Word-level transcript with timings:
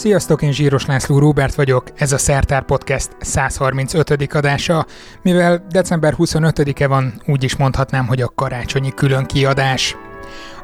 Sziasztok, 0.00 0.42
én 0.42 0.52
Zsíros 0.52 0.86
László 0.86 1.18
Róbert 1.18 1.54
vagyok, 1.54 1.84
ez 1.94 2.12
a 2.12 2.18
Szertár 2.18 2.64
Podcast 2.64 3.10
135. 3.18 4.34
adása. 4.34 4.86
Mivel 5.22 5.66
december 5.68 6.14
25-e 6.18 6.86
van, 6.86 7.22
úgy 7.26 7.44
is 7.44 7.56
mondhatnám, 7.56 8.06
hogy 8.06 8.22
a 8.22 8.32
karácsonyi 8.34 8.94
külön 8.94 9.26
kiadás. 9.26 9.96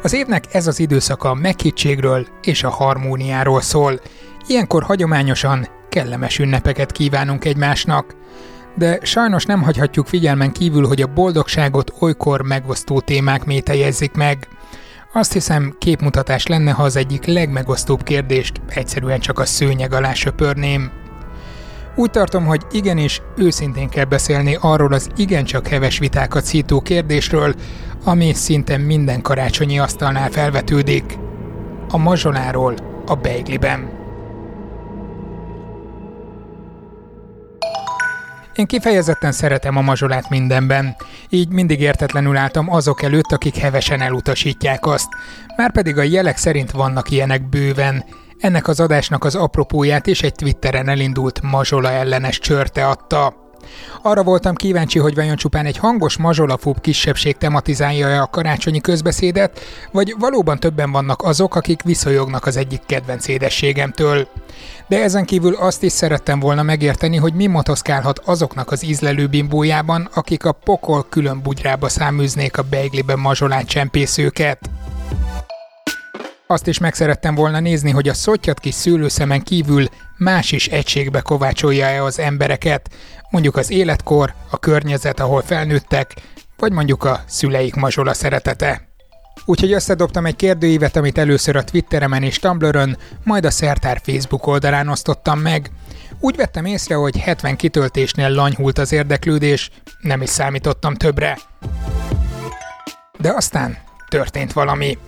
Az 0.03 0.13
évnek 0.13 0.45
ez 0.53 0.67
az 0.67 0.79
időszaka 0.79 1.31
a 1.31 1.35
meghittségről 1.35 2.27
és 2.43 2.63
a 2.63 2.71
harmóniáról 2.71 3.61
szól. 3.61 4.01
Ilyenkor 4.47 4.83
hagyományosan 4.83 5.69
kellemes 5.89 6.39
ünnepeket 6.39 6.93
kívánunk 6.93 7.45
egymásnak. 7.45 8.17
De 8.75 8.99
sajnos 9.03 9.45
nem 9.45 9.63
hagyhatjuk 9.63 10.07
figyelmen 10.07 10.53
kívül, 10.53 10.87
hogy 10.87 11.03
a 11.03 11.13
boldogságot 11.13 11.93
olykor 11.99 12.43
megosztó 12.43 13.01
témák 13.01 13.45
mételjezik 13.45 14.13
meg– 14.13 14.49
azt 15.17 15.33
hiszem, 15.33 15.75
képmutatás 15.79 16.47
lenne, 16.47 16.71
ha 16.71 16.83
az 16.83 16.97
egyik 16.97 17.25
legmegosztóbb 17.25 18.03
kérdést 18.03 18.61
egyszerűen 18.69 19.21
csak 19.21 19.39
a 19.39 19.45
szőnyeg 19.45 19.93
alá 19.93 20.13
söpörném. 20.13 20.91
Úgy 21.95 22.11
tartom, 22.11 22.45
hogy 22.45 22.63
igenis 22.71 23.23
őszintén 23.37 23.89
kell 23.89 24.05
beszélni 24.05 24.59
arról 24.61 24.93
az 24.93 25.09
igencsak 25.17 25.67
heves 25.67 25.99
vitákat 25.99 26.45
szító 26.45 26.81
kérdésről, 26.81 27.55
ami 28.05 28.33
szinte 28.33 28.77
minden 28.77 29.23
karácsonyi 29.23 29.79
asztalnál 29.79 30.31
felvetődik. 30.31 31.19
A 31.89 31.97
mazsoláról 31.97 32.75
a 33.07 33.15
beigliben. 33.15 34.06
Én 38.57 38.67
kifejezetten 38.67 39.33
szeretem 39.33 39.77
a 39.77 39.81
mazsolát 39.81 40.29
mindenben, 40.29 40.97
így 41.29 41.49
mindig 41.49 41.81
értetlenül 41.81 42.37
álltam 42.37 42.73
azok 42.73 43.03
előtt, 43.03 43.33
akik 43.33 43.57
hevesen 43.57 44.01
elutasítják 44.01 44.87
azt. 44.87 45.09
Márpedig 45.57 45.99
a 45.99 46.03
jelek 46.03 46.37
szerint 46.37 46.71
vannak 46.71 47.11
ilyenek 47.11 47.49
bőven. 47.49 48.05
Ennek 48.39 48.69
az 48.69 48.81
adásnak 48.81 49.25
az 49.25 49.35
apropóját 49.35 50.07
is 50.07 50.23
egy 50.23 50.35
Twitteren 50.35 50.89
elindult 50.89 51.43
mazsola 51.43 51.91
ellenes 51.91 52.39
csörte 52.39 52.87
adta. 52.87 53.46
Arra 54.03 54.23
voltam 54.23 54.55
kíváncsi, 54.55 54.99
hogy 54.99 55.15
vajon 55.15 55.37
csupán 55.37 55.67
egy 55.67 55.77
hangos 55.77 56.17
mazsolafób 56.17 56.81
kisebbség 56.81 57.37
tematizálja 57.37 58.23
a 58.23 58.27
karácsonyi 58.27 58.81
közbeszédet, 58.81 59.61
vagy 59.93 60.15
valóban 60.19 60.59
többen 60.59 60.91
vannak 60.91 61.23
azok, 61.23 61.55
akik 61.55 61.83
viszonyognak 61.83 62.47
az 62.47 62.57
egyik 62.57 62.81
kedvenc 62.87 63.29
édességemtől. 63.29 64.29
De 64.89 65.03
ezen 65.03 65.25
kívül 65.25 65.55
azt 65.55 65.83
is 65.83 65.93
szerettem 65.93 66.41
volna 66.41 66.63
megérteni, 66.63 67.17
hogy 67.17 67.35
mi 67.35 67.47
motoszkálhat 67.47 68.19
azoknak 68.25 68.71
az 68.71 68.85
ízlelő 68.85 69.27
bimbójában, 69.27 70.09
akik 70.15 70.45
a 70.45 70.53
pokol 70.53 71.07
külön 71.09 71.43
bugyrába 71.43 71.89
száműznék 71.89 72.59
a 72.59 72.63
beigliben 72.63 73.19
mazsolát 73.19 73.67
csempészőket. 73.67 74.59
Azt 76.49 76.67
is 76.67 76.79
megszerettem 76.79 77.35
volna 77.35 77.61
nézni, 77.61 77.91
hogy 77.91 78.09
a 78.09 78.15
szottyat 78.15 78.61
kis 78.61 78.75
szőlőszemen 78.75 79.43
kívül 79.43 79.85
más 80.17 80.53
is 80.53 80.67
egységbe 80.67 81.21
kovácsolja-e 81.21 82.03
az 82.03 82.19
embereket, 82.19 82.91
mondjuk 83.31 83.57
az 83.57 83.71
életkor, 83.71 84.35
a 84.51 84.59
környezet, 84.59 85.21
ahol 85.21 85.43
felnőttek, 85.43 86.13
vagy 86.57 86.73
mondjuk 86.73 87.05
a 87.05 87.21
szüleik 87.27 87.75
mazsola 87.75 88.15
szeretete. 88.15 88.89
Úgyhogy 89.45 89.73
összedobtam 89.73 90.27
egy 90.27 90.37
kérdőívet, 90.37 90.97
amit 90.97 91.19
először 91.19 91.57
a 91.57 91.65
Twitteremen 91.65 92.23
és 92.23 92.39
Tumblrön, 92.39 92.99
majd 93.25 93.45
a 93.45 93.51
Szertár 93.51 94.01
Facebook 94.05 94.47
oldalán 94.47 94.89
osztottam 94.89 95.39
meg. 95.39 95.71
Úgy 96.21 96.37
vettem 96.37 96.65
észre, 96.65 96.95
hogy 96.95 97.17
70 97.17 97.57
kitöltésnél 97.57 98.29
lanyhult 98.29 98.79
az 98.79 98.93
érdeklődés, 98.93 99.71
nem 100.01 100.23
is 100.23 100.31
számítottam 100.31 100.95
többre. 100.95 101.39
De 103.19 103.33
aztán 103.33 103.79
történt 104.09 104.53
valami. 104.53 104.99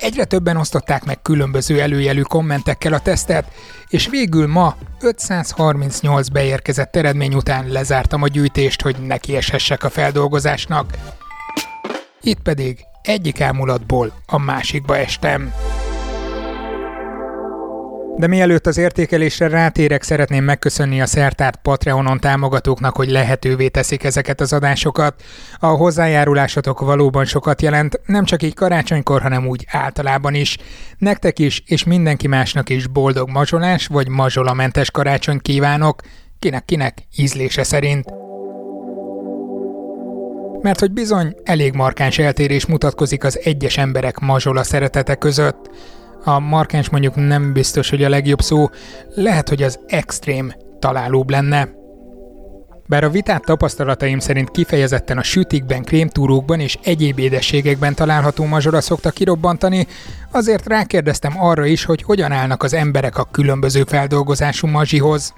Egyre 0.00 0.24
többen 0.24 0.56
osztották 0.56 1.04
meg 1.04 1.22
különböző 1.22 1.80
előjelű 1.80 2.20
kommentekkel 2.20 2.92
a 2.92 2.98
tesztet, 2.98 3.52
és 3.88 4.08
végül 4.08 4.46
ma 4.46 4.76
538 5.00 6.28
beérkezett 6.28 6.96
eredmény 6.96 7.34
után 7.34 7.68
lezártam 7.68 8.22
a 8.22 8.28
gyűjtést, 8.28 8.82
hogy 8.82 8.96
nekieshessek 9.06 9.84
a 9.84 9.90
feldolgozásnak. 9.90 10.90
Itt 12.20 12.40
pedig 12.40 12.84
egyik 13.02 13.40
elmulatból 13.40 14.12
a 14.26 14.38
másikba 14.38 14.96
estem. 14.96 15.52
De 18.18 18.26
mielőtt 18.26 18.66
az 18.66 18.78
értékelésre 18.78 19.48
rátérek, 19.48 20.02
szeretném 20.02 20.44
megköszönni 20.44 21.00
a 21.00 21.06
Szertárt 21.06 21.56
Patreonon 21.62 22.20
támogatóknak, 22.20 22.96
hogy 22.96 23.10
lehetővé 23.10 23.68
teszik 23.68 24.04
ezeket 24.04 24.40
az 24.40 24.52
adásokat. 24.52 25.22
A 25.58 25.66
hozzájárulásatok 25.66 26.80
valóban 26.80 27.24
sokat 27.24 27.62
jelent, 27.62 28.00
nem 28.06 28.24
csak 28.24 28.42
így 28.42 28.54
karácsonykor, 28.54 29.22
hanem 29.22 29.46
úgy 29.46 29.66
általában 29.70 30.34
is. 30.34 30.56
Nektek 30.98 31.38
is, 31.38 31.62
és 31.66 31.84
mindenki 31.84 32.26
másnak 32.26 32.68
is 32.68 32.86
boldog 32.86 33.30
mazsolás 33.30 33.86
vagy 33.86 34.08
mazsolamentes 34.08 34.90
karácsony 34.90 35.38
kívánok, 35.38 36.02
kinek-kinek 36.38 36.98
ízlése 37.16 37.62
szerint. 37.62 38.04
Mert 40.62 40.80
hogy 40.80 40.92
bizony 40.92 41.34
elég 41.44 41.74
markáns 41.74 42.18
eltérés 42.18 42.66
mutatkozik 42.66 43.24
az 43.24 43.40
egyes 43.44 43.76
emberek 43.76 44.18
mazsola 44.18 44.62
szeretete 44.62 45.14
között. 45.14 45.70
A 46.28 46.38
markáns 46.38 46.88
mondjuk 46.88 47.14
nem 47.14 47.52
biztos, 47.52 47.90
hogy 47.90 48.04
a 48.04 48.08
legjobb 48.08 48.40
szó, 48.40 48.70
lehet, 49.14 49.48
hogy 49.48 49.62
az 49.62 49.78
extrém 49.86 50.52
találóbb 50.78 51.30
lenne. 51.30 51.68
Bár 52.86 53.04
a 53.04 53.10
vitát 53.10 53.44
tapasztalataim 53.44 54.18
szerint 54.18 54.50
kifejezetten 54.50 55.18
a 55.18 55.22
sütikben, 55.22 55.84
krémtúrókban 55.84 56.60
és 56.60 56.78
egyéb 56.82 57.18
édességekben 57.18 57.94
található 57.94 58.44
mazsora 58.44 58.80
szokta 58.80 59.10
kirobbantani, 59.10 59.86
azért 60.30 60.66
rákérdeztem 60.66 61.40
arra 61.40 61.64
is, 61.64 61.84
hogy 61.84 62.02
hogyan 62.02 62.32
állnak 62.32 62.62
az 62.62 62.72
emberek 62.72 63.18
a 63.18 63.28
különböző 63.30 63.84
feldolgozású 63.84 64.66
mazsihoz. 64.66 65.34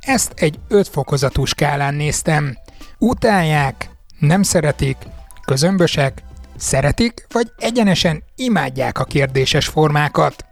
Ezt 0.00 0.32
egy 0.36 0.58
öt 0.68 0.88
fokozatú 0.88 1.44
skálán 1.44 1.94
néztem. 1.94 2.56
Utálják, 2.98 3.90
nem 4.18 4.42
szeretik, 4.42 4.96
közömbösek, 5.44 6.22
Szeretik, 6.56 7.26
vagy 7.32 7.52
egyenesen 7.58 8.22
imádják 8.36 8.98
a 8.98 9.04
kérdéses 9.04 9.66
formákat? 9.66 10.44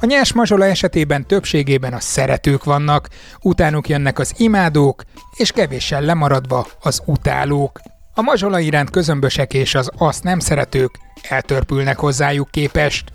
A 0.00 0.06
nyers 0.06 0.32
mazsola 0.32 0.64
esetében 0.64 1.26
többségében 1.26 1.92
a 1.92 2.00
szeretők 2.00 2.64
vannak, 2.64 3.08
utánuk 3.40 3.88
jönnek 3.88 4.18
az 4.18 4.34
imádók, 4.36 5.02
és 5.36 5.52
kevéssel 5.52 6.00
lemaradva 6.00 6.66
az 6.80 7.02
utálók. 7.04 7.80
A 8.14 8.22
mazsola 8.22 8.58
iránt 8.58 8.90
közömbösek 8.90 9.54
és 9.54 9.74
az 9.74 9.90
azt 9.96 10.22
nem 10.22 10.38
szeretők 10.38 10.98
eltörpülnek 11.28 11.98
hozzájuk 11.98 12.50
képest. 12.50 13.12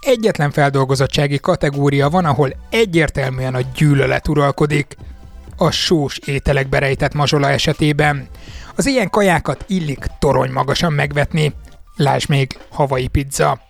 Egyetlen 0.00 0.50
feldolgozottsági 0.50 1.38
kategória 1.38 2.08
van, 2.08 2.24
ahol 2.24 2.54
egyértelműen 2.70 3.54
a 3.54 3.60
gyűlölet 3.74 4.28
uralkodik. 4.28 4.96
A 5.56 5.70
sós 5.70 6.18
ételekbe 6.18 6.78
rejtett 6.78 7.14
mazsola 7.14 7.50
esetében. 7.50 8.28
Az 8.78 8.86
ilyen 8.86 9.10
kajákat 9.10 9.64
illik 9.66 10.06
torony 10.18 10.50
magasan 10.50 10.92
megvetni. 10.92 11.54
Lásd 11.96 12.28
még 12.28 12.58
havai 12.70 13.06
pizza. 13.06 13.60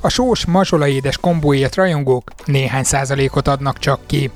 A 0.00 0.08
sós 0.08 0.44
mazsolaédes 0.44 1.16
kombóért 1.16 1.74
rajongók 1.74 2.30
néhány 2.44 2.82
százalékot 2.82 3.48
adnak 3.48 3.78
csak 3.78 4.00
ki. 4.06 4.30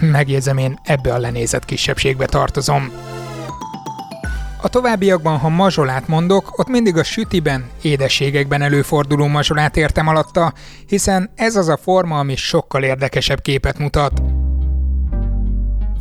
Megjegyzem 0.00 0.58
én 0.58 0.78
ebbe 0.84 1.12
a 1.12 1.18
lenézett 1.18 1.64
kisebbségbe 1.64 2.26
tartozom. 2.26 2.92
A 4.60 4.68
továbbiakban, 4.68 5.38
ha 5.38 5.48
mazsolát 5.48 6.08
mondok, 6.08 6.58
ott 6.58 6.68
mindig 6.68 6.96
a 6.96 7.04
sütiben, 7.04 7.70
édességekben 7.82 8.62
előforduló 8.62 9.26
mazsolát 9.26 9.76
értem 9.76 10.08
alatta, 10.08 10.52
hiszen 10.86 11.30
ez 11.34 11.56
az 11.56 11.68
a 11.68 11.76
forma, 11.76 12.18
ami 12.18 12.36
sokkal 12.36 12.82
érdekesebb 12.82 13.40
képet 13.40 13.78
mutat. 13.78 14.22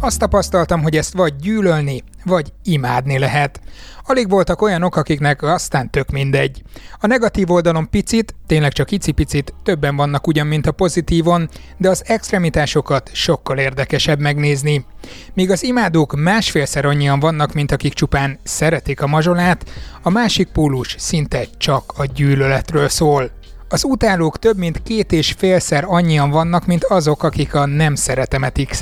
Azt 0.04 0.20
tapasztaltam, 0.20 0.82
hogy 0.82 0.96
ezt 0.96 1.14
vagy 1.14 1.36
gyűlölni, 1.36 2.04
vagy 2.26 2.54
imádni 2.64 3.18
lehet. 3.18 3.62
Alig 4.06 4.30
voltak 4.30 4.62
olyanok, 4.62 4.96
akiknek 4.96 5.42
aztán 5.42 5.92
tök 5.92 6.10
mindegy. 6.10 6.62
A 7.00 7.08
negatív 7.08 7.52
oldalon 7.52 7.90
picit, 7.90 8.36
tényleg 8.48 8.72
csak 8.72 8.92
icipicit, 8.92 9.54
többen 9.64 9.96
vannak 9.96 10.28
ugyan, 10.28 10.48
mint 10.48 10.68
a 10.68 10.72
pozitívon, 10.72 11.50
de 11.78 11.90
az 11.90 12.04
extremitásokat 12.06 13.10
sokkal 13.14 13.58
érdekesebb 13.58 14.20
megnézni. 14.20 14.86
Míg 15.34 15.52
az 15.52 15.64
imádók 15.64 16.16
másfélszer 16.16 16.86
annyian 16.86 17.20
vannak, 17.20 17.54
mint 17.54 17.72
akik 17.72 17.94
csupán 17.94 18.40
szeretik 18.44 19.02
a 19.02 19.08
mazsolát, 19.08 19.70
a 20.02 20.10
másik 20.10 20.48
pólus 20.48 20.96
szinte 21.00 21.46
csak 21.58 21.94
a 21.98 22.06
gyűlöletről 22.06 22.90
szól. 22.90 23.32
Az 23.70 23.84
utálók 23.84 24.40
több 24.40 24.58
mint 24.58 24.84
két 24.84 25.12
és 25.12 25.36
félszer 25.38 25.84
annyian 25.88 26.30
vannak, 26.30 26.66
mint 26.66 26.84
azok, 26.84 27.24
akik 27.24 27.56
a 27.56 27.66
nem 27.66 27.96
szeretemet 27.96 28.60
x 28.68 28.82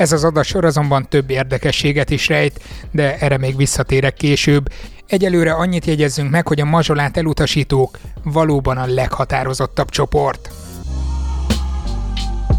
ez 0.00 0.12
az 0.12 0.24
adatsor 0.24 0.64
azonban 0.64 1.08
több 1.08 1.30
érdekességet 1.30 2.10
is 2.10 2.28
rejt, 2.28 2.60
de 2.90 3.18
erre 3.18 3.38
még 3.38 3.56
visszatérek 3.56 4.14
később. 4.14 4.72
Egyelőre 5.06 5.52
annyit 5.52 5.84
jegyezzünk 5.84 6.30
meg, 6.30 6.46
hogy 6.46 6.60
a 6.60 6.64
mazsolát 6.64 7.16
elutasítók 7.16 7.98
valóban 8.22 8.76
a 8.76 8.86
leghatározottabb 8.86 9.88
csoport. 9.88 10.50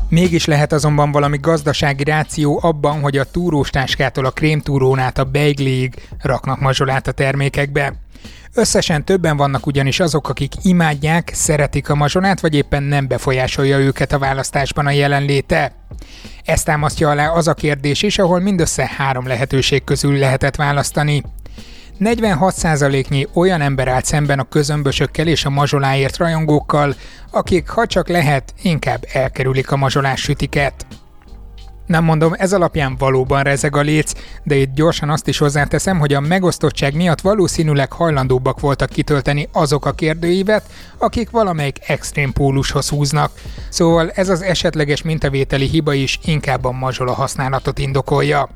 Mégis 0.10 0.46
lehet 0.46 0.74
azonban 0.74 1.12
valami 1.12 1.38
gazdasági 1.38 2.04
ráció 2.04 2.60
abban, 2.64 3.02
hogy 3.02 3.18
a 3.18 3.32
túróstáskától 3.32 4.26
a 4.26 4.32
krémtúrón 4.32 5.00
át 5.00 5.18
a 5.18 5.24
beiglig 5.24 6.08
raknak 6.20 6.60
mazsolát 6.60 7.08
a 7.08 7.12
termékekbe. 7.12 7.94
Összesen 8.54 9.06
többen 9.06 9.38
vannak 9.38 9.66
ugyanis 9.66 10.00
azok, 10.00 10.30
akik 10.30 10.54
imádják, 10.62 11.32
szeretik 11.34 11.90
a 11.90 11.96
mazsolát, 11.96 12.40
vagy 12.40 12.56
éppen 12.56 12.84
nem 12.84 13.08
befolyásolja 13.08 13.78
őket 13.78 14.12
a 14.12 14.20
választásban 14.20 14.86
a 14.86 14.92
jelenléte. 14.92 15.72
Ezt 16.46 16.66
támasztja 16.66 17.10
alá 17.10 17.28
az 17.28 17.48
a 17.48 17.54
kérdés 17.54 18.02
is, 18.02 18.20
ahol 18.20 18.40
mindössze 18.40 18.92
három 18.98 19.28
lehetőség 19.28 19.84
közül 19.84 20.18
lehetett 20.18 20.56
választani. 20.56 21.24
46%-nyi 22.00 23.28
olyan 23.34 23.62
ember 23.62 23.88
állt 23.88 24.06
szemben 24.06 24.40
a 24.40 24.44
közömbösökkel 24.50 25.28
és 25.28 25.46
a 25.46 25.50
mazsoláért 25.50 26.18
rajongókkal, 26.18 26.96
akik, 27.32 27.70
ha 27.70 27.86
csak 27.86 28.08
lehet, 28.08 28.54
inkább 28.62 29.06
elkerülik 29.14 29.72
a 29.72 29.78
mazsolás 29.78 30.22
sütiket. 30.22 30.86
Nem 31.92 32.04
mondom, 32.04 32.34
ez 32.38 32.54
alapján 32.54 32.96
valóban 32.98 33.44
rezeg 33.44 33.76
a 33.76 33.82
léc, 33.82 34.12
de 34.44 34.56
itt 34.56 34.74
gyorsan 34.74 35.10
azt 35.10 35.28
is 35.28 35.38
hozzáteszem, 35.38 36.00
hogy 36.00 36.14
a 36.14 36.20
megosztottság 36.20 36.96
miatt 36.96 37.22
valószínűleg 37.22 37.92
hajlandóbbak 37.92 38.60
voltak 38.60 38.90
kitölteni 38.90 39.50
azok 39.52 39.86
a 39.86 39.92
kérdőívet, 39.92 40.64
akik 40.98 41.30
valamelyik 41.30 41.78
extrém 41.88 42.34
pólushoz 42.34 42.90
húznak. 42.90 43.32
Szóval 43.70 44.10
ez 44.10 44.30
az 44.30 44.42
esetleges 44.42 45.02
mintavételi 45.02 45.68
hiba 45.68 45.94
is 45.94 46.20
inkább 46.26 46.66
a 46.66 46.72
mazsola 46.72 47.14
használatot 47.14 47.80
indokolja. 47.80 48.50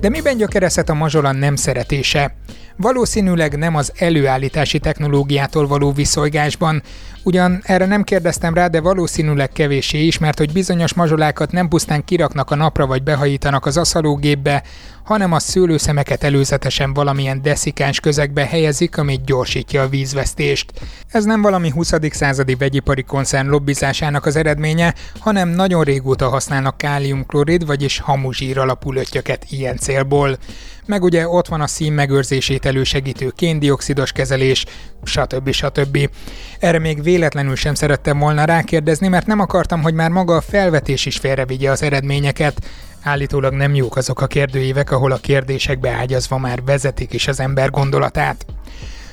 De 0.00 0.08
miben 0.08 0.36
gyökerezhet 0.36 0.88
a 0.88 0.94
mazsola 0.94 1.32
nem 1.32 1.56
szeretése? 1.56 2.34
Valószínűleg 2.76 3.58
nem 3.58 3.76
az 3.76 3.92
előállítási 3.96 4.78
technológiától 4.78 5.66
való 5.66 5.92
viszolgásban, 5.92 6.82
Ugyan 7.24 7.60
erre 7.64 7.86
nem 7.86 8.02
kérdeztem 8.02 8.54
rá, 8.54 8.66
de 8.66 8.80
valószínűleg 8.80 9.48
kevéssé 9.48 10.06
is, 10.06 10.18
mert 10.18 10.38
hogy 10.38 10.52
bizonyos 10.52 10.94
mazsolákat 10.94 11.52
nem 11.52 11.68
pusztán 11.68 12.04
kiraknak 12.04 12.50
a 12.50 12.54
napra 12.54 12.86
vagy 12.86 13.02
behajítanak 13.02 13.66
az 13.66 13.76
aszalógépbe, 13.76 14.62
hanem 15.04 15.32
a 15.32 15.38
szőlőszemeket 15.38 16.24
előzetesen 16.24 16.94
valamilyen 16.94 17.42
deszikáns 17.42 18.00
közegbe 18.00 18.46
helyezik, 18.46 18.98
ami 18.98 19.20
gyorsítja 19.24 19.82
a 19.82 19.88
vízvesztést. 19.88 20.72
Ez 21.08 21.24
nem 21.24 21.42
valami 21.42 21.70
20. 21.70 21.92
századi 22.10 22.54
vegyipari 22.54 23.02
koncern 23.02 23.48
lobbizásának 23.48 24.26
az 24.26 24.36
eredménye, 24.36 24.94
hanem 25.18 25.48
nagyon 25.48 25.84
régóta 25.84 26.28
használnak 26.28 26.76
káliumklorid, 26.76 27.66
vagyis 27.66 27.98
hamuzsír 27.98 28.58
alapú 28.58 28.92
lötyöket 28.92 29.46
ilyen 29.50 29.76
célból. 29.76 30.38
Meg 30.86 31.02
ugye 31.02 31.28
ott 31.28 31.48
van 31.48 31.60
a 31.60 31.66
szín 31.66 31.92
megőrzését 31.92 32.66
elősegítő 32.66 33.32
kéndioxidos 33.36 34.12
kezelés, 34.12 34.64
stb. 35.04 35.50
stb. 35.50 36.10
Erre 36.58 36.78
még 36.78 37.02
véletlenül 37.02 37.56
sem 37.56 37.74
szerettem 37.74 38.18
volna 38.18 38.44
rákérdezni, 38.44 39.08
mert 39.08 39.26
nem 39.26 39.40
akartam, 39.40 39.82
hogy 39.82 39.94
már 39.94 40.10
maga 40.10 40.36
a 40.36 40.40
felvetés 40.40 41.06
is 41.06 41.16
félrevigye 41.16 41.70
az 41.70 41.82
eredményeket. 41.82 42.60
Állítólag 43.02 43.52
nem 43.52 43.74
jók 43.74 43.96
azok 43.96 44.20
a 44.20 44.26
kérdőívek, 44.26 44.90
ahol 44.90 45.12
a 45.12 45.16
kérdésekbe 45.16 45.90
ágyazva 45.90 46.38
már 46.38 46.62
vezetik 46.62 47.12
is 47.12 47.28
az 47.28 47.40
ember 47.40 47.70
gondolatát. 47.70 48.46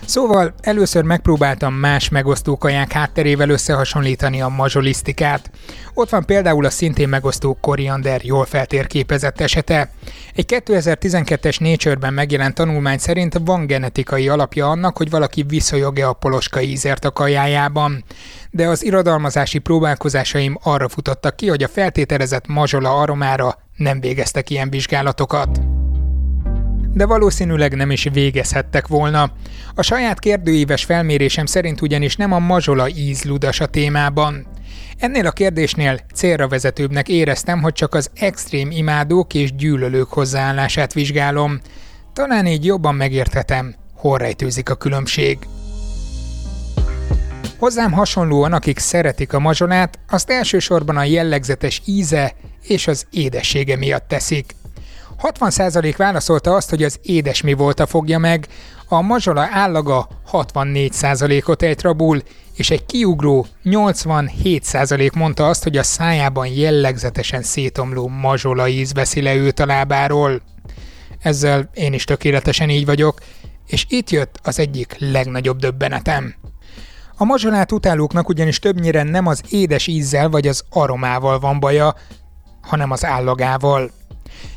Szóval 0.10 0.54
először 0.62 1.04
megpróbáltam 1.04 1.74
más 1.74 2.10
megosztó 2.10 2.58
kaják 2.58 2.92
hátterével 2.92 3.50
összehasonlítani 3.50 4.42
a 4.42 4.48
mazsolisztikát. 4.48 5.52
Ott 5.94 6.10
van 6.10 6.26
például 6.26 6.66
a 6.66 6.70
szintén 6.70 7.10
megosztó 7.10 7.58
koriander 7.62 8.24
jól 8.24 8.46
feltérképezett 8.46 9.42
esete. 9.42 9.92
Egy 10.36 10.62
2012-es 10.66 11.60
Nature-ben 11.60 12.14
megjelent 12.14 12.56
tanulmány 12.56 12.98
szerint 12.98 13.40
van 13.46 13.66
genetikai 13.66 14.30
alapja 14.30 14.70
annak, 14.70 14.98
hogy 14.98 15.10
valaki 15.10 15.44
viszonyog-e 15.44 16.08
a 16.08 16.14
poloska 16.14 16.62
ízért 16.62 17.06
a 17.06 17.12
kajájában. 17.12 18.04
De 18.52 18.68
az 18.68 18.86
irodalmazási 18.86 19.60
próbálkozásaim 19.60 20.58
arra 20.64 20.90
futottak 20.90 21.36
ki, 21.36 21.48
hogy 21.48 21.64
a 21.64 21.68
feltételezett 21.68 22.48
mazsola 22.48 23.00
aromára 23.00 23.58
nem 23.80 24.00
végeztek 24.00 24.50
ilyen 24.50 24.70
vizsgálatokat 24.70 25.62
de 26.94 27.06
valószínűleg 27.06 27.76
nem 27.76 27.92
is 27.92 28.08
végezhettek 28.14 28.88
volna. 28.88 29.32
A 29.76 29.82
saját 29.82 30.20
kérdőíves 30.20 30.84
felmérésem 30.84 31.46
szerint 31.46 31.82
ugyanis 31.82 32.16
nem 32.16 32.32
a 32.32 32.40
mazsola 32.40 32.90
íz 32.90 33.24
ludas 33.24 33.60
a 33.60 33.66
témában. 33.66 34.48
Ennél 34.98 35.26
a 35.26 35.32
kérdésnél 35.32 36.00
célra 36.14 36.48
vezetőbbnek 36.48 37.10
éreztem, 37.10 37.62
hogy 37.62 37.74
csak 37.74 37.94
az 37.94 38.10
extrém 38.16 38.72
imádók 38.72 39.34
és 39.34 39.56
gyűlölők 39.56 40.10
hozzáállását 40.10 40.94
vizsgálom. 40.94 41.60
Talán 42.14 42.46
így 42.46 42.66
jobban 42.66 42.96
megérthetem, 42.96 43.76
hol 43.96 44.18
rejtőzik 44.18 44.70
a 44.70 44.76
különbség. 44.76 45.38
Hozzám 47.58 47.92
hasonlóan, 47.92 48.54
akik 48.54 48.80
szeretik 48.80 49.34
a 49.34 49.40
mazsolát, 49.40 50.00
azt 50.10 50.30
elsősorban 50.30 50.98
a 50.98 51.04
jellegzetes 51.04 51.82
íze 51.86 52.34
és 52.62 52.88
az 52.88 53.06
édessége 53.12 53.76
miatt 53.76 54.08
teszik. 54.08 54.56
60% 55.22 55.94
válaszolta 55.98 56.56
azt, 56.56 56.70
hogy 56.70 56.84
az 56.84 57.00
édesmi 57.02 57.54
volt 57.54 57.80
a 57.80 57.86
fogja 57.86 58.18
meg, 58.18 58.48
a 58.88 59.02
mazsola 59.02 59.48
állaga 59.52 60.08
64%-ot 60.32 61.64
ejt 61.64 61.82
rabul, 61.82 62.22
és 62.56 62.70
egy 62.70 62.86
kiugró 62.86 63.46
87% 63.66 65.14
mondta 65.14 65.48
azt, 65.48 65.64
hogy 65.64 65.78
a 65.78 65.84
szájában 65.84 66.48
jellegzetesen 66.48 67.44
szétomló 67.44 68.08
mazsola 68.08 68.68
íz 68.68 68.94
veszi 68.94 69.22
le 69.22 69.36
őt 69.36 69.60
a 69.60 69.66
lábáról. 69.66 70.42
Ezzel 71.20 71.70
én 71.74 71.94
is 71.94 72.04
tökéletesen 72.04 72.70
így 72.70 72.86
vagyok, 72.86 73.20
és 73.68 73.86
itt 73.90 74.10
jött 74.10 74.40
az 74.44 74.60
egyik 74.60 74.96
legnagyobb 75.00 75.60
döbbenetem. 75.60 76.36
A 77.18 77.26
mazsolát 77.26 77.72
utálóknak 77.72 78.30
ugyanis 78.30 78.60
többnyire 78.60 79.04
nem 79.04 79.28
az 79.28 79.42
édes 79.50 79.88
ízzel 79.88 80.30
vagy 80.30 80.48
az 80.48 80.64
aromával 80.70 81.40
van 81.40 81.60
baja, 81.60 81.96
hanem 82.70 82.92
az 82.92 83.06
állagával. 83.06 83.92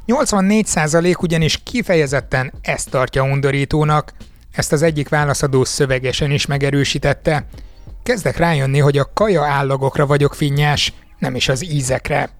84% 0.06 1.22
ugyanis 1.22 1.62
kifejezetten 1.62 2.52
ezt 2.62 2.90
tartja 2.90 3.22
undorítónak, 3.22 4.12
ezt 4.52 4.72
az 4.72 4.82
egyik 4.82 5.08
válaszadó 5.08 5.64
szövegesen 5.64 6.30
is 6.30 6.46
megerősítette. 6.46 7.46
Kezdek 8.02 8.36
rájönni, 8.36 8.78
hogy 8.78 8.98
a 8.98 9.10
kaja 9.14 9.44
állagokra 9.44 10.06
vagyok 10.06 10.34
finnyás, 10.34 10.92
nem 11.18 11.34
is 11.34 11.48
az 11.48 11.64
ízekre. 11.64 12.30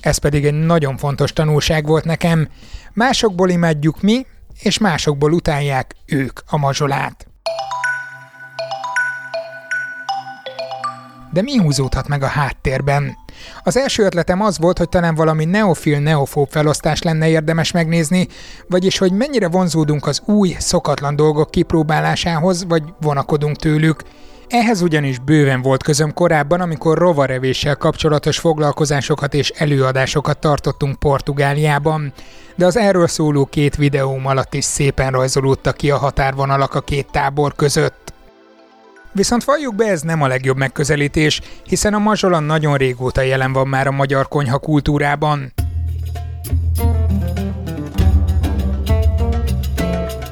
Ez 0.00 0.18
pedig 0.18 0.44
egy 0.44 0.64
nagyon 0.64 0.96
fontos 0.96 1.32
tanulság 1.32 1.86
volt 1.86 2.04
nekem. 2.04 2.48
Másokból 2.92 3.50
imádjuk 3.50 4.00
mi, 4.00 4.26
és 4.60 4.78
másokból 4.78 5.32
utálják 5.32 5.94
ők 6.06 6.40
a 6.46 6.56
mazsolát. 6.56 7.26
De 11.32 11.42
mi 11.42 11.56
húzódhat 11.56 12.08
meg 12.08 12.22
a 12.22 12.26
háttérben? 12.26 13.16
Az 13.62 13.76
első 13.76 14.02
ötletem 14.04 14.42
az 14.42 14.58
volt, 14.58 14.78
hogy 14.78 14.88
talán 14.88 15.14
valami 15.14 15.44
neofil-neofób 15.44 16.48
felosztás 16.50 17.02
lenne 17.02 17.28
érdemes 17.28 17.72
megnézni, 17.72 18.28
vagyis 18.68 18.98
hogy 18.98 19.12
mennyire 19.12 19.48
vonzódunk 19.48 20.06
az 20.06 20.22
új, 20.24 20.56
szokatlan 20.58 21.16
dolgok 21.16 21.50
kipróbálásához, 21.50 22.64
vagy 22.68 22.82
vonakodunk 23.00 23.56
tőlük. 23.56 24.02
Ehhez 24.48 24.82
ugyanis 24.82 25.18
bőven 25.18 25.62
volt 25.62 25.82
közöm 25.82 26.12
korábban, 26.12 26.60
amikor 26.60 26.98
rovarevéssel 26.98 27.76
kapcsolatos 27.76 28.38
foglalkozásokat 28.38 29.34
és 29.34 29.50
előadásokat 29.50 30.38
tartottunk 30.38 30.98
Portugáliában, 30.98 32.12
de 32.56 32.66
az 32.66 32.76
erről 32.76 33.06
szóló 33.06 33.44
két 33.44 33.76
videóm 33.76 34.26
alatt 34.26 34.54
is 34.54 34.64
szépen 34.64 35.10
rajzolódtak 35.10 35.76
ki 35.76 35.90
a 35.90 35.96
határvonalak 35.96 36.74
a 36.74 36.80
két 36.80 37.10
tábor 37.10 37.54
között. 37.54 38.13
Viszont 39.14 39.44
valljuk 39.44 39.74
be, 39.74 39.84
ez 39.84 40.02
nem 40.02 40.22
a 40.22 40.26
legjobb 40.26 40.56
megközelítés, 40.56 41.40
hiszen 41.64 41.94
a 41.94 41.98
mazsola 41.98 42.38
nagyon 42.38 42.76
régóta 42.76 43.20
jelen 43.20 43.52
van 43.52 43.68
már 43.68 43.86
a 43.86 43.90
magyar 43.90 44.28
konyha 44.28 44.58
kultúrában. 44.58 45.52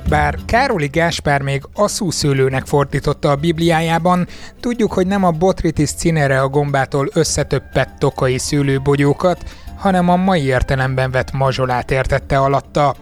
Bár 0.08 0.38
Károli 0.46 0.86
Gáspár 0.86 1.42
még 1.42 1.62
szőlőnek 2.08 2.66
fordította 2.66 3.30
a 3.30 3.36
Bibliájában, 3.36 4.26
tudjuk, 4.60 4.92
hogy 4.92 5.06
nem 5.06 5.24
a 5.24 5.30
Botrytis 5.30 5.92
cinere 5.92 6.40
a 6.40 6.48
gombától 6.48 7.08
összetöppett 7.12 7.98
tokai 7.98 8.38
szőlőbogyókat, 8.38 9.44
hanem 9.76 10.08
a 10.08 10.16
mai 10.16 10.44
értelemben 10.44 11.10
vett 11.10 11.32
mazsolát 11.32 11.90
értette 11.90 12.38
alatta. 12.38 12.94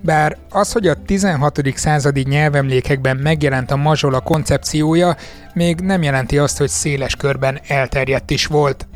Bár 0.00 0.36
az, 0.50 0.72
hogy 0.72 0.86
a 0.86 1.02
16. 1.06 1.62
századi 1.74 2.24
nyelvemlékekben 2.28 3.16
megjelent 3.16 3.70
a 3.70 3.76
mazsola 3.76 4.20
koncepciója, 4.20 5.16
még 5.54 5.80
nem 5.80 6.02
jelenti 6.02 6.38
azt, 6.38 6.58
hogy 6.58 6.68
széles 6.68 7.16
körben 7.16 7.60
elterjedt 7.66 8.30
is 8.30 8.46
volt. 8.46 8.86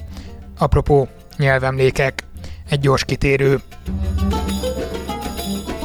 Apropó, 0.59 1.09
nyelvemlékek. 1.37 2.25
Egy 2.71 2.81
gyors 2.81 3.05
kitérő. 3.05 3.61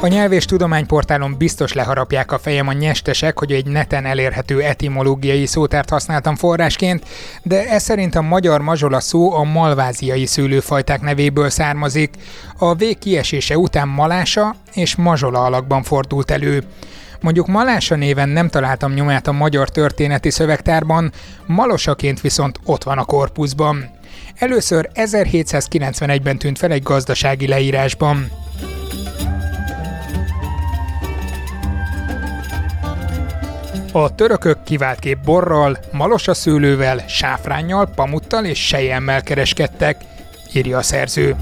A 0.01 0.08
nyelv 0.08 0.32
és 0.32 0.46
tudományportálon 0.46 1.36
biztos 1.38 1.74
leharapják 1.74 2.32
a 2.32 2.38
fejem 2.38 2.68
a 2.68 2.74
nyestesek, 2.74 3.39
hogy 3.39 3.51
egy 3.51 3.66
neten 3.66 4.06
elérhető 4.06 4.62
etimológiai 4.62 5.46
szótárt 5.46 5.89
használtam 5.89 6.36
forrásként, 6.36 7.06
de 7.44 7.70
ez 7.70 7.84
szerint 7.84 8.16
a 8.16 8.22
magyar 8.22 8.62
mazsola 8.62 9.00
szó 9.00 9.34
a 9.34 9.44
malváziai 9.44 10.25
szőlőfajták 10.25 11.01
nevéből 11.01 11.50
származik. 11.50 12.13
A 12.58 12.75
vég 12.75 12.98
kiesése 12.98 13.58
után 13.58 13.88
malása 13.88 14.56
és 14.74 14.96
mazsola 14.96 15.44
alakban 15.44 15.84
fordult 15.84 16.32
elő. 16.32 16.63
Mondjuk 17.22 17.48
Malása 17.48 17.96
néven 17.96 18.30
nem 18.30 18.48
találtam 18.50 18.94
nyomát 18.94 19.27
a 19.27 19.32
magyar 19.32 19.70
történeti 19.70 20.30
szövegtárban, 20.30 21.12
Malosaként 21.46 22.22
viszont 22.22 22.60
ott 22.66 22.84
van 22.84 22.98
a 22.98 23.06
korpuszban. 23.06 23.89
Először 24.36 24.89
1791-ben 24.94 26.38
tűnt 26.38 26.58
fel 26.58 26.72
egy 26.72 26.84
gazdasági 26.84 27.48
leírásban. 27.48 28.32
A 33.98 34.16
törökök 34.16 34.58
kép 35.00 35.18
borral, 35.24 35.77
malosa 35.92 36.34
szőlővel, 36.34 37.08
sáfránnyal, 37.08 37.86
pamuttal 37.96 38.46
és 38.46 38.68
sejemmel 38.68 39.24
kereskedtek, 39.24 40.01
írja 40.54 40.77
a 40.77 40.82
szerző. 40.82 41.36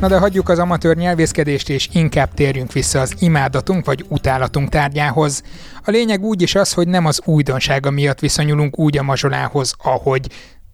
Na 0.00 0.08
de 0.08 0.18
hagyjuk 0.18 0.48
az 0.48 0.58
amatőr 0.58 0.96
nyelvészkedést, 0.96 1.68
és 1.68 1.88
inkább 1.92 2.34
térjünk 2.34 2.72
vissza 2.72 3.00
az 3.00 3.14
imádatunk 3.18 3.84
vagy 3.84 4.04
utálatunk 4.08 4.68
tárgyához. 4.68 5.42
A 5.84 5.90
lényeg 5.90 6.24
úgy 6.24 6.42
is 6.42 6.54
az, 6.54 6.72
hogy 6.72 6.88
nem 6.88 7.06
az 7.06 7.20
újdonsága 7.24 7.90
miatt 7.90 8.18
viszonyulunk 8.18 8.78
úgy 8.78 8.98
a 8.98 9.02
mazsolához, 9.02 9.74
ahogy, 9.82 10.26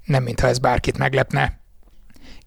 nem 0.04 0.22
mintha 0.22 0.46
ez 0.46 0.58
bárkit 0.58 0.98
meglepne. 0.98 1.59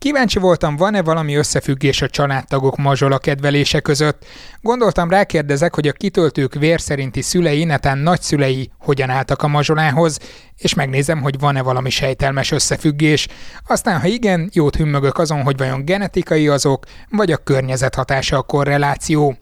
Kíváncsi 0.03 0.39
voltam, 0.39 0.75
van-e 0.75 1.01
valami 1.01 1.36
összefüggés 1.36 2.01
a 2.01 2.10
családtagok 2.10 2.77
mazsola 2.77 3.17
kedvelése 3.17 3.79
között. 3.79 4.25
Gondoltam 4.62 5.10
rákérdezek, 5.10 5.75
hogy 5.75 5.88
a 5.88 5.91
kitöltők 5.91 6.53
vér 6.53 6.81
szerinti 6.81 7.22
szülei, 7.22 7.63
netán 7.63 7.98
nagyszülei 7.98 8.72
hogyan 8.79 9.10
álltak 9.10 9.41
a 9.41 9.48
mazsolához, 9.48 10.19
és 10.57 10.74
megnézem, 10.74 11.22
hogy 11.22 11.39
van-e 11.39 11.62
valami 11.62 11.89
sejtelmes 11.89 12.51
összefüggés. 12.51 13.27
Aztán, 13.67 14.00
ha 14.00 14.07
igen, 14.07 14.50
jót 14.53 14.75
hümmögök 14.75 15.17
azon, 15.17 15.43
hogy 15.43 15.57
vajon 15.57 15.86
genetikai 15.86 16.48
azok, 16.48 16.86
vagy 17.10 17.31
a 17.31 17.38
környezet 17.38 17.95
hatása 17.95 18.38
a 18.38 18.41
korreláció. 18.41 19.38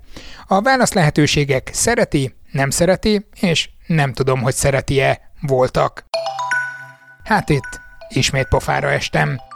A 0.48 0.62
válasz 0.62 0.94
lehetőségek 0.94 1.70
szereti, 1.74 2.36
nem 2.52 2.70
szereti, 2.70 3.26
és 3.40 3.70
nem 3.88 4.14
tudom, 4.14 4.42
hogy 4.42 4.54
szereti-e 4.54 5.32
voltak. 5.42 6.06
Hát 7.24 7.50
itt 7.50 7.80
ismét 8.10 8.48
pofára 8.48 8.92
estem. 8.92 9.50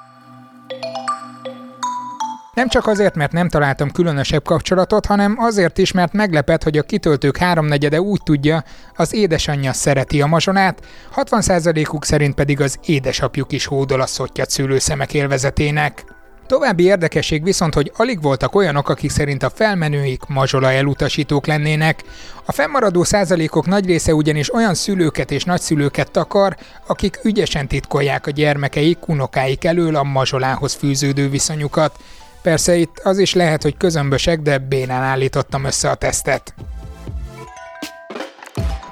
Nem 2.56 2.68
csak 2.68 2.88
azért, 2.88 3.16
mert 3.16 3.32
nem 3.32 3.50
találtam 3.50 3.92
különösebb 3.92 4.44
kapcsolatot, 4.44 5.06
hanem 5.06 5.36
azért 5.40 5.78
is, 5.78 5.92
mert 5.92 6.14
meglepett, 6.14 6.64
hogy 6.64 6.78
a 6.78 6.84
kitöltők 6.84 7.38
háromnegyede 7.38 8.02
úgy 8.02 8.22
tudja, 8.24 8.64
az 8.96 9.14
édesanyja 9.14 9.74
szereti 9.74 10.22
a 10.22 10.26
mazsonát, 10.26 10.86
60%-uk 11.16 12.06
szerint 12.06 12.36
pedig 12.36 12.62
az 12.62 12.78
édesapjuk 12.86 13.52
is 13.52 13.66
hódol 13.66 14.02
a 14.02 14.06
szottyat 14.06 14.50
szülőszemek 14.50 15.14
élvezetének. 15.14 16.04
További 16.48 16.84
érdekesség 16.84 17.44
viszont, 17.44 17.74
hogy 17.74 17.92
alig 17.96 18.22
voltak 18.22 18.56
olyanok, 18.56 18.90
akik 18.90 19.10
szerint 19.10 19.44
a 19.44 19.50
felmenőik 19.50 20.22
mazsola 20.28 20.72
elutasítók 20.72 21.46
lennének. 21.46 22.04
A 22.46 22.52
fennmaradó 22.52 23.04
százalékok 23.04 23.66
nagy 23.66 23.86
része 23.86 24.14
ugyanis 24.14 24.54
olyan 24.54 24.74
szülőket 24.74 25.32
és 25.32 25.44
nagyszülőket 25.44 26.12
takar, 26.12 26.56
akik 26.88 27.20
ügyesen 27.24 27.68
titkolják 27.68 28.28
a 28.28 28.32
gyermekeik, 28.32 29.08
unokáik 29.08 29.66
elől 29.66 29.96
a 29.96 30.04
mazsolához 30.04 30.74
fűződő 30.74 31.30
viszonyukat. 31.30 32.00
Persze 32.46 32.76
itt 32.76 33.00
az 33.04 33.18
is 33.18 33.34
lehet, 33.34 33.62
hogy 33.62 33.78
közömbösek, 33.78 34.42
de 34.42 34.58
bénán 34.58 35.04
állítottam 35.04 35.64
össze 35.64 35.90
a 35.90 35.96
tesztet. 35.96 36.54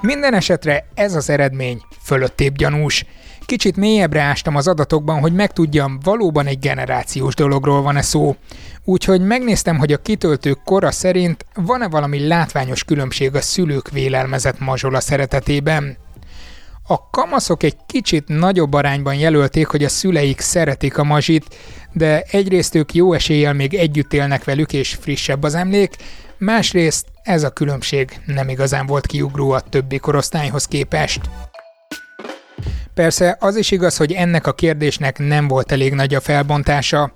Minden 0.00 0.34
esetre 0.34 0.86
ez 0.94 1.14
az 1.14 1.30
eredmény 1.30 1.82
fölöttébb 2.02 2.56
gyanús. 2.56 3.04
Kicsit 3.46 3.76
mélyebbre 3.76 4.20
ástam 4.20 4.56
az 4.56 4.68
adatokban, 4.68 5.20
hogy 5.20 5.32
megtudjam, 5.32 5.98
valóban 6.02 6.46
egy 6.46 6.58
generációs 6.58 7.34
dologról 7.34 7.82
van-e 7.82 8.02
szó. 8.02 8.36
Úgyhogy 8.84 9.20
megnéztem, 9.20 9.78
hogy 9.78 9.92
a 9.92 10.02
kitöltők 10.02 10.58
kora 10.64 10.90
szerint 10.90 11.46
van-e 11.54 11.88
valami 11.88 12.26
látványos 12.26 12.84
különbség 12.84 13.34
a 13.34 13.40
szülők 13.40 13.90
vélelmezett 13.90 14.58
mazsola 14.58 15.00
szeretetében. 15.00 15.96
A 16.86 17.10
kamaszok 17.10 17.62
egy 17.62 17.76
kicsit 17.86 18.28
nagyobb 18.28 18.72
arányban 18.72 19.14
jelölték, 19.14 19.66
hogy 19.66 19.84
a 19.84 19.88
szüleik 19.88 20.40
szeretik 20.40 20.98
a 20.98 21.04
mazsit, 21.04 21.56
de 21.92 22.22
egyrészt 22.30 22.74
ők 22.74 22.94
jó 22.94 23.12
eséllyel 23.12 23.52
még 23.52 23.74
együtt 23.74 24.12
élnek 24.12 24.44
velük 24.44 24.72
és 24.72 24.94
frissebb 24.94 25.42
az 25.42 25.54
emlék, 25.54 25.96
másrészt 26.38 27.06
ez 27.22 27.42
a 27.42 27.50
különbség 27.50 28.20
nem 28.26 28.48
igazán 28.48 28.86
volt 28.86 29.06
kiugró 29.06 29.50
a 29.50 29.60
többi 29.60 29.98
korosztályhoz 29.98 30.66
képest. 30.66 31.20
Persze 32.94 33.36
az 33.40 33.56
is 33.56 33.70
igaz, 33.70 33.96
hogy 33.96 34.12
ennek 34.12 34.46
a 34.46 34.52
kérdésnek 34.52 35.18
nem 35.18 35.48
volt 35.48 35.72
elég 35.72 35.94
nagy 35.94 36.14
a 36.14 36.20
felbontása. 36.20 37.12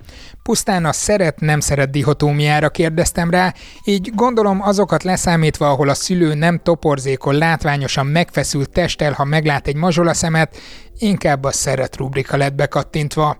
Pusztán 0.49 0.85
a 0.85 0.93
szeret-nem 0.93 1.61
szeret 1.61 1.91
dihotómiára 1.91 2.69
kérdeztem 2.69 3.31
rá, 3.31 3.55
így 3.85 4.11
gondolom 4.15 4.63
azokat 4.63 5.03
leszámítva, 5.03 5.71
ahol 5.71 5.89
a 5.89 5.95
szülő 5.95 6.35
nem 6.35 6.61
toporzékol 6.63 7.35
látványosan 7.35 8.07
megfeszült 8.07 8.71
testtel, 8.71 9.13
ha 9.13 9.25
meglát 9.25 9.67
egy 9.67 9.77
mazsola 9.77 10.15
szemet, 10.15 10.57
inkább 10.99 11.45
a 11.45 11.53
szeret 11.53 11.97
rubrika 11.97 12.37
lett 12.37 12.55
bekattintva. 12.55 13.37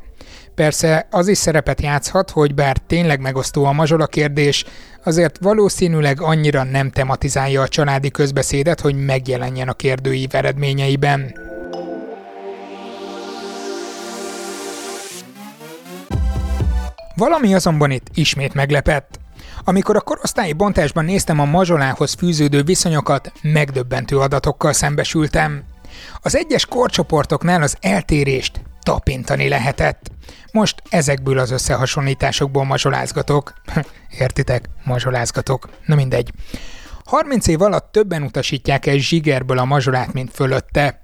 Persze 0.55 1.07
az 1.11 1.29
is 1.29 1.39
szerepet 1.39 1.83
játszhat, 1.83 2.31
hogy 2.31 2.55
bár 2.55 2.77
tényleg 2.87 3.21
megosztó 3.21 3.65
a 3.65 3.73
mazsola 3.73 4.07
kérdés, 4.07 4.65
azért 5.05 5.39
valószínűleg 5.41 6.21
annyira 6.21 6.63
nem 6.63 6.91
tematizálja 6.91 7.63
a 7.63 7.69
családi 7.69 8.11
közbeszédet, 8.11 8.81
hogy 8.81 9.05
megjelenjen 9.05 9.69
a 9.69 9.73
kérdőív 9.73 10.35
eredményeiben. 10.35 11.35
Valami 17.19 17.55
azonban 17.55 17.91
itt 17.91 18.07
ismét 18.15 18.55
meglepett. 18.55 19.21
Amikor 19.65 19.97
a 19.97 20.01
korosztályi 20.01 20.53
bontásban 20.53 21.05
néztem 21.05 21.41
a 21.41 21.45
mazsolához 21.45 22.13
fűződő 22.13 22.63
viszonyokat, 22.63 23.33
megdöbbentő 23.43 24.19
adatokkal 24.19 24.73
szembesültem. 24.73 25.65
Az 26.23 26.37
egyes 26.37 26.67
korcsoportoknál 26.67 27.63
az 27.63 27.77
eltérést 27.81 28.61
tapintani 28.83 29.49
lehetett. 29.49 30.11
Most 30.53 30.83
ezekből 30.89 31.39
az 31.39 31.51
összehasonlításokból 31.51 32.65
mazsolázgatok. 32.65 33.53
Értitek? 34.19 34.69
Mazsolázgatok. 34.85 35.69
Na 35.87 35.95
mindegy. 35.95 36.31
30 37.05 37.47
év 37.47 37.63
alatt 37.63 37.93
többen 37.93 38.23
utasítják 38.23 38.87
el 38.87 38.97
zsigerből 38.97 39.59
a 39.59 39.65
mazsolát, 39.65 40.13
mint 40.13 40.31
fölötte. 40.33 41.01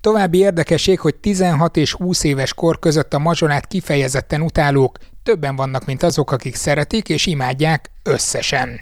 További 0.00 0.38
érdekesség, 0.38 1.00
hogy 1.00 1.14
16 1.14 1.76
és 1.76 1.92
20 1.92 2.24
éves 2.24 2.54
kor 2.54 2.78
között 2.78 3.14
a 3.14 3.18
mazsolát 3.18 3.66
kifejezetten 3.66 4.40
utálók 4.40 4.98
többen 5.28 5.56
vannak, 5.56 5.84
mint 5.84 6.02
azok, 6.02 6.32
akik 6.32 6.54
szeretik 6.54 7.08
és 7.08 7.26
imádják 7.26 7.90
összesen. 8.02 8.80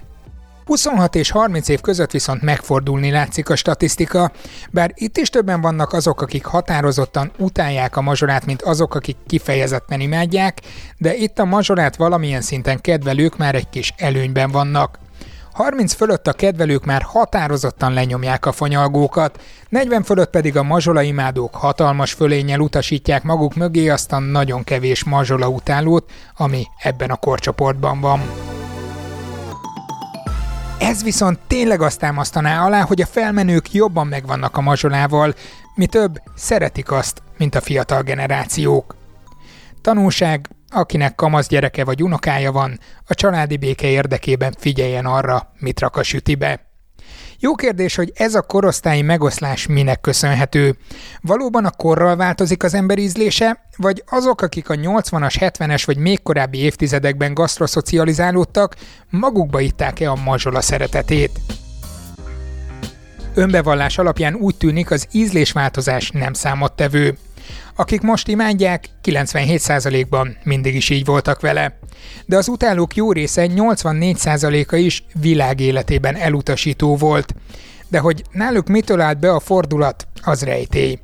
26 0.64 1.14
és 1.14 1.30
30 1.30 1.68
év 1.68 1.80
között 1.80 2.10
viszont 2.10 2.42
megfordulni 2.42 3.10
látszik 3.10 3.50
a 3.50 3.56
statisztika, 3.56 4.32
bár 4.70 4.92
itt 4.94 5.16
is 5.16 5.28
többen 5.28 5.60
vannak 5.60 5.92
azok, 5.92 6.22
akik 6.22 6.44
határozottan 6.44 7.32
utálják 7.38 7.96
a 7.96 8.00
mazsolát, 8.00 8.46
mint 8.46 8.62
azok, 8.62 8.94
akik 8.94 9.16
kifejezetten 9.26 10.00
imádják, 10.00 10.60
de 10.98 11.14
itt 11.14 11.38
a 11.38 11.44
mazsolát 11.44 11.96
valamilyen 11.96 12.40
szinten 12.40 12.80
kedvelők 12.80 13.36
már 13.36 13.54
egy 13.54 13.68
kis 13.68 13.92
előnyben 13.96 14.50
vannak. 14.50 14.98
30 15.56 15.92
fölött 15.92 16.26
a 16.26 16.32
kedvelők 16.32 16.84
már 16.84 17.02
határozottan 17.02 17.92
lenyomják 17.92 18.46
a 18.46 18.52
fanyalgókat, 18.52 19.40
40 19.68 20.02
fölött 20.02 20.30
pedig 20.30 20.56
a 20.56 20.62
mazsola 20.62 21.02
imádók 21.02 21.54
hatalmas 21.54 22.12
fölénnyel 22.12 22.60
utasítják 22.60 23.22
maguk 23.22 23.54
mögé 23.54 23.88
azt 23.88 24.12
a 24.12 24.18
nagyon 24.18 24.64
kevés 24.64 25.04
mazsola 25.04 25.48
utálót, 25.48 26.10
ami 26.36 26.64
ebben 26.82 27.10
a 27.10 27.16
korcsoportban 27.16 28.00
van. 28.00 28.20
Ez 30.78 31.02
viszont 31.02 31.38
tényleg 31.46 31.80
azt 31.80 31.98
támasztaná 31.98 32.64
alá, 32.64 32.80
hogy 32.82 33.00
a 33.00 33.06
felmenők 33.06 33.72
jobban 33.72 34.06
megvannak 34.06 34.56
a 34.56 34.60
mazsolával, 34.60 35.34
mi 35.74 35.86
több, 35.86 36.20
szeretik 36.34 36.90
azt, 36.90 37.22
mint 37.38 37.54
a 37.54 37.60
fiatal 37.60 38.02
generációk. 38.02 38.96
Tanulság, 39.80 40.48
akinek 40.76 41.14
kamasz 41.14 41.48
gyereke 41.48 41.84
vagy 41.84 42.02
unokája 42.02 42.52
van, 42.52 42.80
a 43.06 43.14
családi 43.14 43.56
béke 43.56 43.88
érdekében 43.88 44.54
figyeljen 44.58 45.06
arra, 45.06 45.52
mit 45.58 45.80
rak 45.80 45.96
a 45.96 46.02
sütibe. 46.02 46.66
Jó 47.38 47.54
kérdés, 47.54 47.94
hogy 47.94 48.12
ez 48.14 48.34
a 48.34 48.42
korosztályi 48.42 49.02
megoszlás 49.02 49.66
minek 49.66 50.00
köszönhető. 50.00 50.76
Valóban 51.20 51.64
a 51.64 51.70
korral 51.70 52.16
változik 52.16 52.62
az 52.62 52.74
ember 52.74 52.98
ízlése, 52.98 53.68
vagy 53.76 54.02
azok, 54.06 54.42
akik 54.42 54.68
a 54.68 54.74
80-as, 54.74 55.34
70-es 55.40 55.82
vagy 55.86 55.96
még 55.96 56.22
korábbi 56.22 56.58
évtizedekben 56.58 57.34
gasztroszocializálódtak, 57.34 58.76
magukba 59.10 59.60
itták-e 59.60 60.10
a 60.10 60.14
mazsola 60.24 60.60
szeretetét? 60.60 61.40
Önbevallás 63.34 63.98
alapján 63.98 64.34
úgy 64.34 64.56
tűnik, 64.56 64.90
az 64.90 65.06
ízlésváltozás 65.12 66.10
nem 66.10 66.32
számottevő. 66.32 67.16
Akik 67.76 68.00
most 68.00 68.28
imádják, 68.28 68.84
97%-ban 69.04 70.36
mindig 70.42 70.74
is 70.74 70.90
így 70.90 71.04
voltak 71.04 71.40
vele. 71.40 71.78
De 72.26 72.36
az 72.36 72.48
utálók 72.48 72.96
jó 72.96 73.12
része 73.12 73.46
84%-a 73.48 74.76
is 74.76 75.04
világéletében 75.20 76.16
elutasító 76.16 76.96
volt. 76.96 77.34
De 77.88 77.98
hogy 77.98 78.24
náluk 78.32 78.66
mitől 78.66 79.00
állt 79.00 79.18
be 79.18 79.32
a 79.32 79.40
fordulat, 79.40 80.06
az 80.22 80.42
rejtély. 80.42 80.98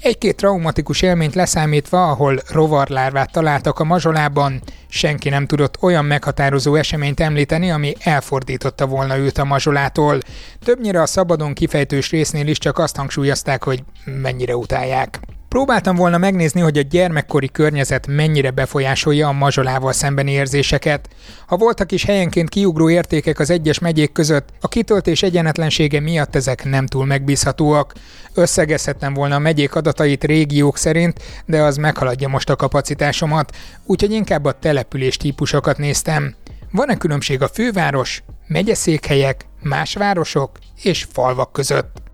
Egy-két 0.00 0.36
traumatikus 0.36 1.02
élményt 1.02 1.34
leszámítva, 1.34 2.10
ahol 2.10 2.40
rovarlárvát 2.50 3.32
találtak 3.32 3.78
a 3.78 3.84
mazsolában, 3.84 4.62
senki 4.88 5.28
nem 5.28 5.46
tudott 5.46 5.82
olyan 5.82 6.04
meghatározó 6.04 6.74
eseményt 6.74 7.20
említeni, 7.20 7.70
ami 7.70 7.94
elfordította 8.00 8.86
volna 8.86 9.16
őt 9.16 9.38
a 9.38 9.44
mazsolától. 9.44 10.18
Többnyire 10.64 11.00
a 11.00 11.06
szabadon 11.06 11.52
kifejtős 11.52 12.10
résznél 12.10 12.46
is 12.46 12.58
csak 12.58 12.78
azt 12.78 12.96
hangsúlyozták, 12.96 13.64
hogy 13.64 13.84
mennyire 14.04 14.56
utálják. 14.56 15.20
Próbáltam 15.52 15.96
volna 15.96 16.18
megnézni, 16.18 16.60
hogy 16.60 16.78
a 16.78 16.82
gyermekkori 16.82 17.48
környezet 17.48 18.06
mennyire 18.06 18.50
befolyásolja 18.50 19.28
a 19.28 19.32
mazsolával 19.32 19.92
szembeni 19.92 20.30
érzéseket. 20.30 21.08
Ha 21.46 21.56
voltak 21.56 21.92
is 21.92 22.04
helyenként 22.04 22.48
kiugró 22.48 22.90
értékek 22.90 23.38
az 23.38 23.50
egyes 23.50 23.78
megyék 23.78 24.12
között, 24.12 24.48
a 24.60 24.68
kitöltés 24.68 25.22
egyenetlensége 25.22 26.00
miatt 26.00 26.34
ezek 26.34 26.64
nem 26.64 26.86
túl 26.86 27.06
megbízhatóak. 27.06 27.92
Összegezhettem 28.34 29.14
volna 29.14 29.34
a 29.34 29.38
megyék 29.38 29.74
adatait 29.74 30.24
régiók 30.24 30.76
szerint, 30.76 31.22
de 31.46 31.62
az 31.62 31.76
meghaladja 31.76 32.28
most 32.28 32.50
a 32.50 32.56
kapacitásomat, 32.56 33.56
úgyhogy 33.86 34.12
inkább 34.12 34.44
a 34.44 34.58
település 34.58 35.16
típusokat 35.16 35.78
néztem. 35.78 36.34
Van-e 36.70 36.96
különbség 36.96 37.42
a 37.42 37.48
főváros, 37.48 38.22
megyeszékhelyek, 38.46 39.46
más 39.62 39.94
városok 39.94 40.58
és 40.82 41.06
falvak 41.12 41.52
között? 41.52 42.11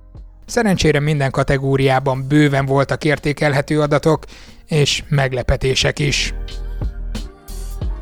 Szerencsére 0.49 1.01
minden 1.01 1.31
kategóriában 1.31 2.27
bőven 2.29 2.67
voltak 2.67 3.05
értékelhető 3.05 3.81
adatok, 3.81 4.25
és 4.67 5.05
meglepetések 5.09 5.99
is. 5.99 6.35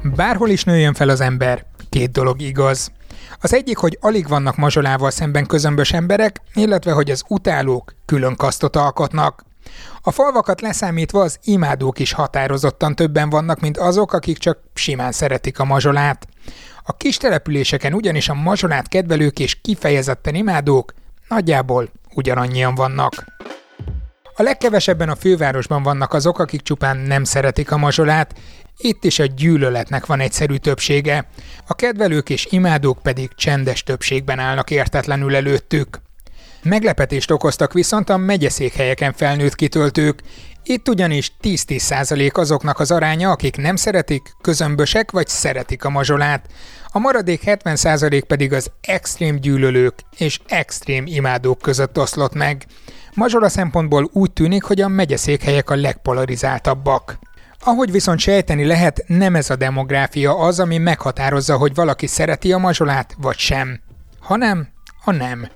Bárhol 0.02 0.48
is 0.48 0.64
nőjön 0.64 0.94
fel 0.94 1.08
az 1.08 1.20
ember, 1.20 1.64
két 1.90 2.10
dolog 2.10 2.40
igaz. 2.40 2.92
Az 3.40 3.54
egyik, 3.54 3.76
hogy 3.76 3.98
alig 4.00 4.28
vannak 4.28 4.56
mazsolával 4.56 5.10
szemben 5.10 5.46
közömbös 5.46 5.92
emberek, 5.92 6.40
illetve 6.54 6.92
hogy 6.92 7.10
az 7.10 7.22
utálók 7.28 7.94
külön 8.04 8.36
kasztot 8.36 8.76
alkotnak. 8.76 9.44
A 10.00 10.10
falvakat 10.10 10.60
leszámítva 10.60 11.20
az 11.20 11.38
imádók 11.44 11.98
is 11.98 12.12
határozottan 12.12 12.94
többen 12.94 13.30
vannak, 13.30 13.60
mint 13.60 13.78
azok, 13.78 14.12
akik 14.12 14.38
csak 14.38 14.58
simán 14.74 15.12
szeretik 15.12 15.58
a 15.58 15.64
mazsolát. 15.64 16.26
A 16.82 16.96
kis 16.96 17.16
településeken 17.16 17.94
ugyanis 17.94 18.28
a 18.28 18.34
mazsolát 18.34 18.88
kedvelők 18.88 19.38
és 19.38 19.60
kifejezetten 19.60 20.34
imádók 20.34 20.94
nagyjából 21.28 21.90
ugyanannyian 22.16 22.75
vannak. 22.75 23.25
A 24.35 24.42
legkevesebben 24.42 25.08
a 25.08 25.16
fővárosban 25.16 25.82
vannak 25.82 26.12
azok, 26.12 26.38
akik 26.38 26.62
csupán 26.62 26.96
nem 26.96 27.25
szeretik 27.25 27.70
a 27.70 27.76
mazsolát, 27.76 28.35
itt 28.78 29.04
is 29.04 29.18
a 29.18 29.25
gyűlöletnek 29.25 30.06
van 30.06 30.20
egyszerű 30.20 30.56
többsége, 30.56 31.28
a 31.66 31.75
kedvelők 31.75 32.30
és 32.30 32.46
imádók 32.50 32.99
pedig 33.02 33.30
csendes 33.35 33.82
többségben 33.82 34.38
állnak 34.38 34.70
értetlenül 34.70 35.37
előttük. 35.37 36.00
Meglepetést 36.62 37.30
okoztak 37.30 37.73
viszont 37.73 38.08
a 38.08 38.16
megyeszékhelyeken 38.16 39.12
felnőtt 39.12 39.54
kitöltők, 39.54 40.23
itt 40.68 40.88
ugyanis 40.88 41.32
10-10% 41.42 42.32
azoknak 42.32 42.80
az 42.80 42.90
aránya, 42.90 43.30
akik 43.30 43.56
nem 43.56 43.76
szeretik, 43.76 44.35
közömbösek 44.40 45.11
vagy 45.11 45.28
szeretik 45.28 45.85
a 45.85 45.90
mazsolát. 45.90 46.46
A 46.88 46.99
maradék 46.99 47.42
70% 47.44 48.23
pedig 48.26 48.52
az 48.52 48.70
extrém 48.80 49.37
gyűlölők 49.37 49.94
és 50.16 50.40
extrém 50.46 51.04
imádók 51.06 51.58
között 51.58 51.99
oszlott 51.99 52.35
meg. 52.35 52.66
Mazsola 53.14 53.49
szempontból 53.49 54.11
úgy 54.12 54.32
tűnik, 54.32 54.62
hogy 54.62 54.80
a 54.80 54.88
megyeszékhelyek 54.88 55.70
a 55.70 55.75
legpolarizáltabbak. 55.75 57.18
Ahogy 57.61 57.90
viszont 57.90 58.18
sejteni 58.18 58.64
lehet, 58.64 59.04
nem 59.06 59.35
ez 59.35 59.50
a 59.50 59.56
demográfia 59.56 60.38
az, 60.38 60.61
ami 60.61 60.78
meghatározza, 60.78 61.56
hogy 61.56 61.75
valaki 61.75 62.06
szereti 62.06 62.52
a 62.52 62.58
mazsolát 62.58 63.14
vagy 63.18 63.38
sem, 63.38 63.80
hanem 64.20 64.68
a 65.04 65.12
nem. 65.12 65.49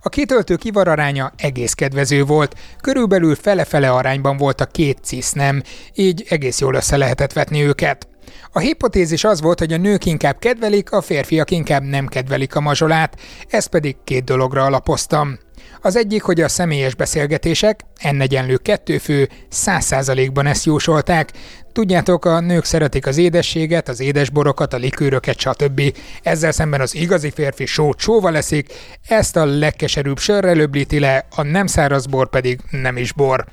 A 0.00 0.08
kitöltő 0.08 0.56
kivararánya 0.56 1.32
egész 1.36 1.72
kedvező 1.72 2.24
volt, 2.24 2.54
körülbelül 2.80 3.34
fele-fele 3.34 3.90
arányban 3.90 4.36
volt 4.36 4.60
a 4.60 4.66
két 4.66 4.98
cis 5.02 5.30
nem, 5.30 5.62
így 5.94 6.24
egész 6.28 6.60
jól 6.60 6.74
össze 6.74 6.96
lehetett 6.96 7.32
vetni 7.32 7.62
őket. 7.62 8.06
A 8.52 8.58
hipotézis 8.58 9.24
az 9.24 9.40
volt, 9.40 9.58
hogy 9.58 9.72
a 9.72 9.76
nők 9.76 10.04
inkább 10.04 10.38
kedvelik, 10.38 10.92
a 10.92 11.00
férfiak 11.00 11.50
inkább 11.50 11.82
nem 11.82 12.06
kedvelik 12.06 12.54
a 12.54 12.60
mazsolát, 12.60 13.20
ezt 13.48 13.68
pedig 13.68 13.96
két 14.04 14.24
dologra 14.24 14.64
alapoztam. 14.64 15.38
Az 15.84 15.96
egyik, 15.96 16.22
hogy 16.22 16.40
a 16.40 16.48
személyes 16.48 16.94
beszélgetések, 16.94 17.80
n 18.12 18.20
egyenlő 18.20 18.56
kettő 18.56 18.98
fő, 18.98 19.28
száz 19.48 19.84
százalékban 19.84 20.46
ezt 20.46 20.64
jósolták. 20.64 21.32
Tudjátok, 21.72 22.24
a 22.24 22.40
nők 22.40 22.64
szeretik 22.64 23.06
az 23.06 23.16
édességet, 23.16 23.88
az 23.88 24.00
édesborokat, 24.00 24.74
a 24.74 24.76
likőröket, 24.76 25.38
stb. 25.38 25.82
Ezzel 26.22 26.52
szemben 26.52 26.80
az 26.80 26.94
igazi 26.94 27.30
férfi 27.30 27.66
sót 27.66 27.98
sóva 27.98 28.30
leszik, 28.30 28.72
ezt 29.08 29.36
a 29.36 29.44
legkeserűbb 29.44 30.18
sörrel 30.18 30.58
öblíti 30.58 30.98
le, 30.98 31.26
a 31.36 31.42
nem 31.42 31.66
száraz 31.66 32.06
bor 32.06 32.30
pedig 32.30 32.60
nem 32.70 32.96
is 32.96 33.12
bor. 33.12 33.44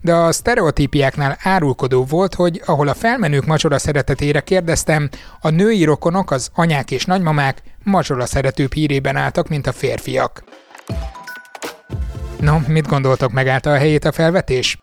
De 0.00 0.14
a 0.14 0.32
sztereotípiáknál 0.32 1.38
árulkodó 1.42 2.04
volt, 2.04 2.34
hogy 2.34 2.62
ahol 2.64 2.88
a 2.88 2.94
felmenők 2.94 3.46
macsora 3.46 3.78
szeretetére 3.78 4.40
kérdeztem, 4.40 5.08
a 5.40 5.48
női 5.48 5.84
rokonok, 5.84 6.30
az 6.30 6.50
anyák 6.54 6.90
és 6.90 7.04
nagymamák 7.04 7.62
macsora 7.82 8.26
szeretőbb 8.26 8.72
hírében 8.72 9.16
álltak, 9.16 9.48
mint 9.48 9.66
a 9.66 9.72
férfiak. 9.72 10.44
No, 12.40 12.58
mit 12.66 12.86
gondoltok, 12.86 13.32
megállta 13.32 13.70
a 13.72 13.76
helyét 13.76 14.04
a 14.04 14.12
felvetés? 14.12 14.78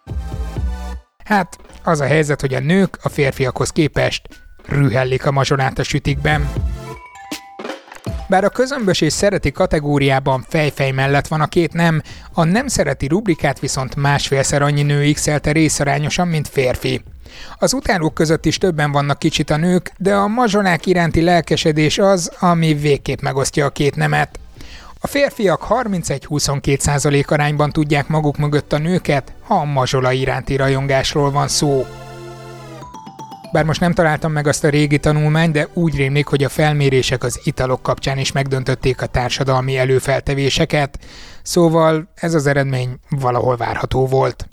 Hát, 1.25 1.57
az 1.83 1.99
a 1.99 2.05
helyzet, 2.05 2.41
hogy 2.41 2.53
a 2.53 2.59
nők 2.59 2.97
a 3.01 3.09
férfiakhoz 3.09 3.69
képest 3.69 4.21
rühellik 4.67 5.25
a 5.25 5.31
mazsolát 5.31 5.79
a 5.79 5.83
sütikben. 5.83 6.49
Bár 8.27 8.43
a 8.43 8.49
közömbös 8.49 9.01
és 9.01 9.13
szereti 9.13 9.51
kategóriában 9.51 10.45
fejfej 10.47 10.91
mellett 10.91 11.27
van 11.27 11.41
a 11.41 11.47
két 11.47 11.73
nem, 11.73 12.01
a 12.33 12.43
nem 12.43 12.67
szereti 12.67 13.07
rubrikát 13.07 13.59
viszont 13.59 13.95
másfélszer 13.95 14.61
annyi 14.61 14.83
nő 14.83 15.11
x 15.11 15.27
részarányosan, 15.43 16.27
mint 16.27 16.47
férfi. 16.47 17.01
Az 17.57 17.73
utálók 17.73 18.13
között 18.13 18.45
is 18.45 18.57
többen 18.57 18.91
vannak 18.91 19.19
kicsit 19.19 19.49
a 19.49 19.57
nők, 19.57 19.91
de 19.97 20.15
a 20.15 20.27
mazsolák 20.27 20.85
iránti 20.85 21.21
lelkesedés 21.21 21.97
az, 21.97 22.31
ami 22.39 22.73
végképp 22.73 23.21
megosztja 23.21 23.65
a 23.65 23.69
két 23.69 23.95
nemet. 23.95 24.39
A 25.05 25.07
férfiak 25.07 25.65
31-22% 25.69 27.27
arányban 27.27 27.71
tudják 27.71 28.07
maguk 28.07 28.37
mögött 28.37 28.73
a 28.73 28.77
nőket, 28.77 29.33
ha 29.41 29.55
a 29.55 29.63
mazsola 29.63 30.11
iránti 30.11 30.55
rajongásról 30.55 31.31
van 31.31 31.47
szó. 31.47 31.85
Bár 33.51 33.65
most 33.65 33.79
nem 33.79 33.93
találtam 33.93 34.31
meg 34.31 34.47
azt 34.47 34.63
a 34.63 34.69
régi 34.69 34.97
tanulmányt, 34.97 35.53
de 35.53 35.67
úgy 35.73 35.95
rémlik, 35.95 36.27
hogy 36.27 36.43
a 36.43 36.49
felmérések 36.49 37.23
az 37.23 37.39
italok 37.43 37.81
kapcsán 37.81 38.17
is 38.17 38.31
megdöntötték 38.31 39.01
a 39.01 39.05
társadalmi 39.05 39.77
előfeltevéseket, 39.77 40.99
szóval 41.43 42.07
ez 42.15 42.33
az 42.33 42.47
eredmény 42.47 42.99
valahol 43.09 43.57
várható 43.57 44.07
volt. 44.07 44.47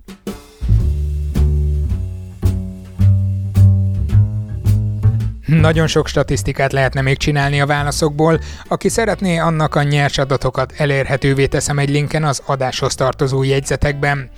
Nagyon 5.60 5.86
sok 5.86 6.08
statisztikát 6.08 6.72
lehetne 6.72 7.00
még 7.00 7.16
csinálni 7.16 7.60
a 7.60 7.66
válaszokból. 7.66 8.40
Aki 8.68 8.88
szeretné, 8.88 9.36
annak 9.36 9.74
a 9.74 9.82
nyers 9.82 10.18
adatokat 10.18 10.72
elérhetővé 10.76 11.46
teszem 11.46 11.78
egy 11.78 11.90
linken 11.90 12.24
az 12.24 12.42
adáshoz 12.46 12.94
tartozó 12.94 13.42
jegyzetekben. 13.42 14.30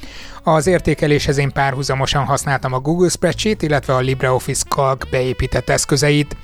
Az 0.42 0.66
értékeléshez 0.66 1.38
én 1.38 1.52
párhuzamosan 1.52 2.24
használtam 2.24 2.72
a 2.72 2.78
Google 2.78 3.08
Spreadsheet, 3.08 3.62
illetve 3.62 3.94
a 3.94 4.00
LibreOffice 4.00 4.64
Calc 4.68 5.10
beépített 5.10 5.68
eszközeit. 5.68 6.36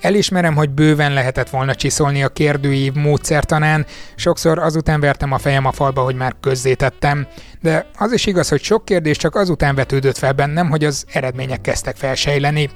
Elismerem, 0.00 0.54
hogy 0.54 0.70
bőven 0.70 1.12
lehetett 1.12 1.50
volna 1.50 1.74
csiszolni 1.74 2.22
a 2.22 2.28
kérdőív 2.28 2.92
módszertanán, 2.92 3.86
sokszor 4.14 4.58
azután 4.58 5.00
vertem 5.00 5.32
a 5.32 5.38
fejem 5.38 5.66
a 5.66 5.72
falba, 5.72 6.02
hogy 6.02 6.14
már 6.14 6.34
közzétettem. 6.40 7.26
De 7.60 7.86
az 7.98 8.12
is 8.12 8.26
igaz, 8.26 8.48
hogy 8.48 8.62
sok 8.62 8.84
kérdés 8.84 9.16
csak 9.16 9.34
azután 9.34 9.74
vetődött 9.74 10.18
fel 10.18 10.32
bennem, 10.32 10.70
hogy 10.70 10.84
az 10.84 11.04
eredmények 11.12 11.60
kezdtek 11.60 11.96
felsejleni 11.96 12.70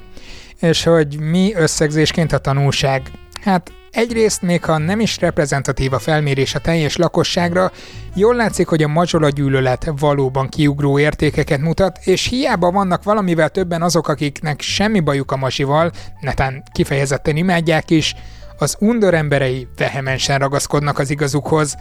és 0.60 0.82
hogy 0.82 1.20
mi 1.20 1.54
összegzésként 1.54 2.32
a 2.32 2.38
tanulság. 2.38 3.02
Hát 3.40 3.72
egyrészt, 3.90 4.42
még 4.42 4.64
ha 4.64 4.78
nem 4.78 5.00
is 5.00 5.20
reprezentatív 5.20 5.92
a 5.92 5.98
felmérés 5.98 6.54
a 6.54 6.58
teljes 6.58 6.96
lakosságra, 6.96 7.72
jól 8.14 8.34
látszik, 8.34 8.68
hogy 8.68 8.82
a 8.82 8.88
mazsola 8.88 9.28
gyűlölet 9.28 9.92
valóban 9.98 10.48
kiugró 10.48 10.98
értékeket 10.98 11.60
mutat, 11.60 11.98
és 12.04 12.26
hiába 12.26 12.70
vannak 12.70 13.02
valamivel 13.02 13.48
többen 13.48 13.82
azok, 13.82 14.08
akiknek 14.08 14.60
semmi 14.60 15.00
bajuk 15.00 15.32
a 15.32 15.36
masival, 15.36 15.90
netán 16.20 16.62
kifejezetten 16.72 17.36
imádják 17.36 17.90
is, 17.90 18.14
az 18.58 18.76
undor 18.78 19.14
emberei 19.14 19.68
vehemensen 19.76 20.38
ragaszkodnak 20.38 20.98
az 20.98 21.10
igazukhoz, 21.10 21.76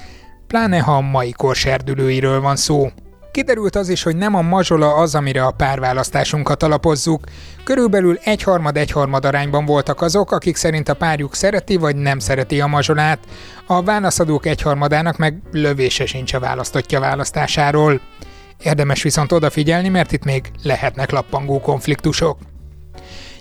pláne 0.47 0.79
ha 0.79 0.95
a 0.95 1.01
mai 1.01 1.31
kor 1.31 1.55
serdülőiről 1.55 2.41
van 2.41 2.55
szó. 2.55 2.89
Kiderült 3.31 3.75
az 3.75 3.89
is, 3.89 4.03
hogy 4.03 4.15
nem 4.15 4.35
a 4.35 4.41
mazsola 4.41 4.93
az, 4.93 5.15
amire 5.15 5.45
a 5.45 5.51
párválasztásunkat 5.51 6.63
alapozzuk. 6.63 7.23
Körülbelül 7.63 8.19
egyharmad-egyharmad 8.23 9.25
arányban 9.25 9.65
voltak 9.65 10.01
azok, 10.01 10.31
akik 10.31 10.55
szerint 10.55 10.89
a 10.89 10.93
párjuk 10.93 11.35
szereti 11.35 11.77
vagy 11.77 11.95
nem 11.95 12.19
szereti 12.19 12.61
a 12.61 12.67
mazsolát. 12.67 13.19
A 13.67 13.83
válaszadók 13.83 14.45
egyharmadának 14.45 15.17
meg 15.17 15.41
lövése 15.51 16.05
sincs 16.05 16.33
a 16.33 16.39
választottja 16.39 16.99
választásáról. 16.99 18.01
Érdemes 18.63 19.03
viszont 19.03 19.31
odafigyelni, 19.31 19.89
mert 19.89 20.11
itt 20.11 20.23
még 20.23 20.51
lehetnek 20.63 21.11
lappangó 21.11 21.59
konfliktusok. 21.59 22.37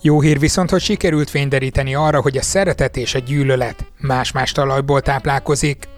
Jó 0.03 0.21
hír 0.21 0.39
viszont, 0.39 0.71
hogy 0.71 0.81
sikerült 0.81 1.31
fényderíteni 1.31 1.95
arra, 1.95 2.21
hogy 2.21 2.37
a 2.37 2.43
szeretet 2.43 2.97
és 2.97 3.15
a 3.15 3.19
gyűlölet 3.19 3.87
más-más 3.99 4.53
talajból 4.53 5.01
táplálkozik. 5.01 5.89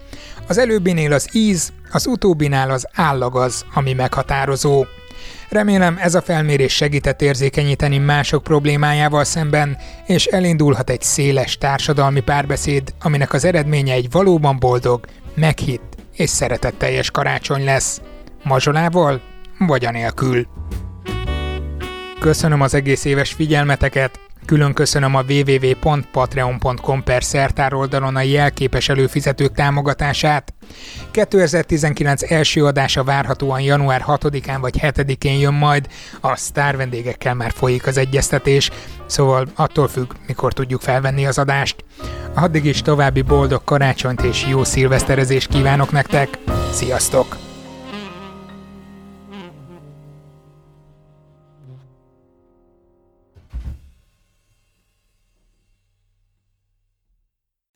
Az 0.46 0.58
előbbinél 0.58 1.12
az 1.12 1.28
íz, 1.32 1.72
az 1.92 2.06
utóbbinál 2.06 2.70
az 2.70 2.86
állag 2.94 3.36
az, 3.36 3.64
ami 3.74 3.92
meghatározó. 3.92 4.84
Remélem 5.48 5.98
ez 6.00 6.14
a 6.14 6.22
felmérés 6.22 6.74
segített 6.74 7.22
érzékenyíteni 7.22 7.98
mások 7.98 8.42
problémájával 8.42 9.24
szemben, 9.24 9.76
és 10.06 10.26
elindulhat 10.26 10.90
egy 10.90 11.02
széles 11.02 11.58
társadalmi 11.58 12.20
párbeszéd, 12.20 12.94
aminek 13.00 13.32
az 13.32 13.44
eredménye 13.44 13.92
egy 13.92 14.10
valóban 14.10 14.58
boldog, 14.58 15.06
meghitt 15.34 15.96
és 16.16 16.30
szeretetteljes 16.30 17.10
karácsony 17.10 17.64
lesz. 17.64 18.00
Mazsolával 18.44 19.20
vagy 19.58 19.84
anélkül. 19.84 20.46
Köszönöm 22.20 22.60
az 22.60 22.74
egész 22.74 23.04
éves 23.04 23.32
figyelmeteket, 23.32 24.20
Külön 24.46 24.72
köszönöm 24.72 25.14
a 25.14 25.22
www.patreon.com 25.28 27.02
per 27.02 27.24
szertár 27.24 27.74
oldalon 27.74 28.16
a 28.16 28.20
jelképes 28.20 28.88
előfizetők 28.88 29.54
támogatását. 29.54 30.54
2019 31.10 32.32
első 32.32 32.64
adása 32.64 33.04
várhatóan 33.04 33.60
január 33.60 34.04
6-án 34.06 34.58
vagy 34.60 34.78
7-én 34.80 35.38
jön 35.38 35.54
majd, 35.54 35.88
a 36.20 36.36
sztár 36.36 36.76
vendégekkel 36.76 37.34
már 37.34 37.52
folyik 37.54 37.86
az 37.86 37.96
egyeztetés, 37.96 38.70
szóval 39.06 39.46
attól 39.54 39.88
függ, 39.88 40.12
mikor 40.26 40.52
tudjuk 40.52 40.80
felvenni 40.80 41.26
az 41.26 41.38
adást. 41.38 41.84
Addig 42.34 42.64
is 42.64 42.82
további 42.82 43.22
boldog 43.22 43.64
karácsonyt 43.64 44.22
és 44.22 44.46
jó 44.48 44.64
szilveszterezést 44.64 45.48
kívánok 45.48 45.92
nektek. 45.92 46.28
Sziasztok! 46.72 47.49